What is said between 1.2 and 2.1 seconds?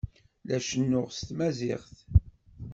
tmaziɣt.